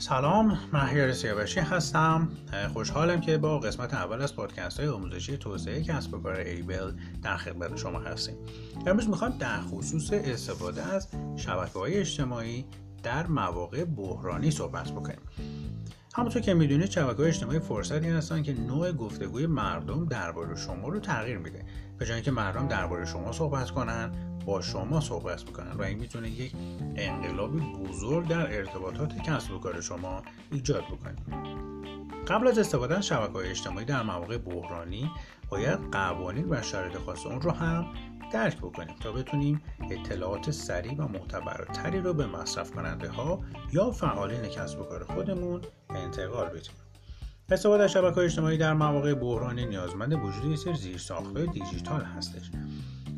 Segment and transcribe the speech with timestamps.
[0.00, 2.28] سلام مهیار سیاوشی هستم.
[2.72, 7.36] خوشحالم که با قسمت اول از پادکست های آموزشی توسعه کسب و کار ایبل در
[7.36, 8.34] خدمت شما هستیم.
[8.86, 12.64] امروز می‌خوایم در خصوص استفاده از شبکه های اجتماعی
[13.02, 15.20] در مواقع بحرانی صحبت بکنیم.
[16.14, 21.00] همونطور که می‌دونید شبکه های اجتماعی فرصتی هستن که نوع گفتگوی مردم درباره شما رو
[21.00, 21.64] تغییر میده.
[21.98, 26.30] به جای اینکه مردم درباره شما صحبت کنن با شما صحبت می‌کنن و این می‌تونه
[26.30, 26.52] یک
[26.96, 31.16] انقلابی بزرگ در ارتباطات کسب و کار شما ایجاد بکنه.
[32.28, 35.10] قبل از استفاده از شبکه های اجتماعی در مواقع بحرانی
[35.48, 37.86] باید قوانین و شرایط خاص اون رو هم
[38.32, 43.40] درک بکنیم تا بتونیم اطلاعات سریع و معتبرتری رو به مصرف کننده ها
[43.72, 46.72] یا فعالین کسب و کار خودمون انتقال بدیم.
[47.50, 52.50] استفاده از شبکه اجتماعی در مواقع بحرانی نیازمند وجود یک سری زیرساختهای دیجیتال هستش.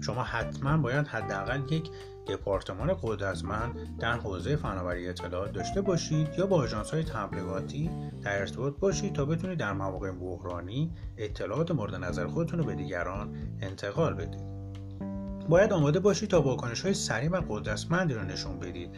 [0.01, 1.91] شما حتما باید حداقل یک
[2.27, 7.91] دپارتمان قدرتمند در حوزه فناوری اطلاعات داشته باشید یا با آژانس های تبلیغاتی
[8.23, 13.35] در ارتباط باشید تا بتونید در مواقع بحرانی اطلاعات مورد نظر خودتون رو به دیگران
[13.61, 14.51] انتقال بدید.
[15.49, 18.91] باید آماده باشید تا واکنش های سریع و قدرتمندی را نشون بدید.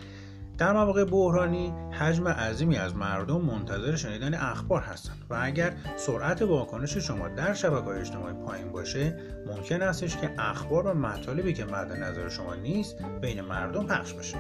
[0.63, 6.97] در مواقع بحرانی حجم عظیمی از مردم منتظر شنیدن اخبار هستند و اگر سرعت واکنش
[6.97, 12.29] شما در شبکه اجتماعی پایین باشه ممکن استش که اخبار و مطالبی که مد نظر
[12.29, 14.37] شما نیست بین مردم پخش بشه.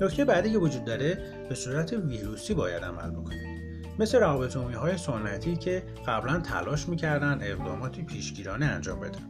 [0.00, 3.64] نکته بعدی که وجود داره به صورت ویروسی باید عمل بکنید.
[3.98, 9.22] مثل روابط های سنتی که قبلا تلاش می‌کردن اقداماتی پیشگیرانه انجام بدن.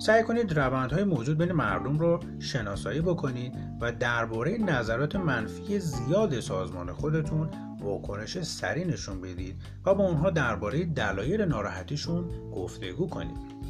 [0.00, 6.92] سعی کنید روندهای موجود بین مردم رو شناسایی بکنید و درباره نظرات منفی زیاد سازمان
[6.92, 9.56] خودتون واکنش سری نشون بدید
[9.86, 13.60] و با اونها درباره دلایل ناراحتیشون گفتگو کنید.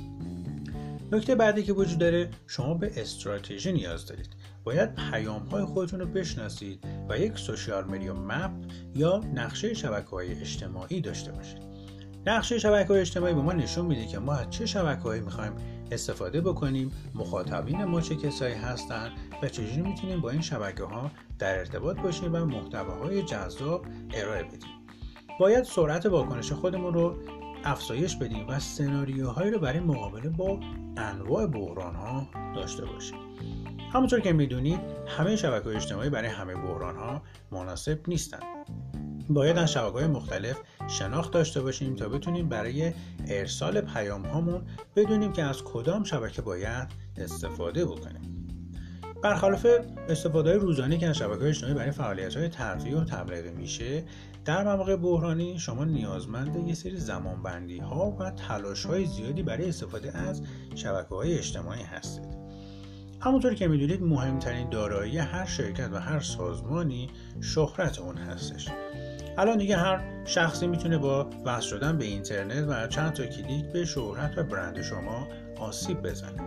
[1.13, 4.29] نکته بعدی که وجود داره شما به استراتژی نیاز دارید.
[4.65, 8.51] باید پیام های خودتون رو بشناسید و یک سوشیال میدیا مپ
[8.95, 11.70] یا نقشه شبکه های اجتماعی داشته باشید.
[12.27, 15.53] نقشه شبکه های اجتماعی به ما نشون میده که ما از چه شبکه هایی می‌خوایم
[15.91, 19.11] استفاده بکنیم مخاطبین ما چه کسایی هستند
[19.43, 24.71] و چجوری می‌تونیم با این شبکه ها در ارتباط باشیم و محتواهای جذاب ارائه بدیم.
[25.41, 27.17] باید سرعت واکنش خودمون رو
[27.65, 30.61] افزایش بدیم و سناریوهایی رو برای مقابله با
[30.97, 33.19] انواع بحران ها داشته باشیم.
[33.93, 38.43] همونطور که می‌دونید همه شبکه اجتماعی برای همه بحران ها مناسب نیستند
[39.31, 42.93] باید از شبکه مختلف شناخت داشته باشیم تا بتونیم برای
[43.29, 44.63] ارسال پیام هامون
[44.97, 48.47] بدونیم که از کدام شبکه باید استفاده بکنیم.
[49.23, 49.67] برخلاف
[50.09, 52.49] استفاده روزانه که از شبکه اجتماعی برای فعالیت های
[52.95, 54.05] و تبلیغ میشه
[54.45, 60.19] در مواقع بحرانی شما نیازمند یه سری زمانبندی ها و تلاش های زیادی برای استفاده
[60.19, 60.43] از
[60.75, 62.41] شبکه های اجتماعی هستید.
[63.21, 67.11] همونطور که می‌دونید مهمترین دارایی هر شرکت و هر سازمانی
[67.41, 68.69] شهرت اون هستش.
[69.41, 73.85] الان دیگه هر شخصی می‌تونه با وصل شدن به اینترنت و چند تا کلیک به
[73.85, 75.29] شهرت و برند شما
[75.59, 76.43] آسیب بزنه.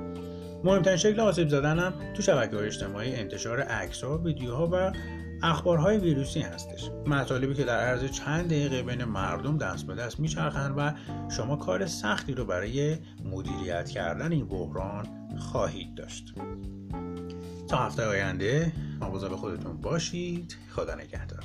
[0.63, 4.91] مهمترین شکل آسیب زدن هم تو شبکه های اجتماعی انتشار عکس ها ویدیوها و
[5.43, 6.89] اخبارهای ویروسی هستش.
[7.07, 10.93] مطالبی که در عرض چند دقیقه بین مردم دست به دست میچرخند و
[11.29, 16.33] شما کار سختی رو برای مدیریت کردن این بحران خواهید داشت.
[17.67, 18.71] تا هفته آینده
[19.01, 20.55] مواظب خودتون باشید.
[20.75, 21.43] خدا نگهدار.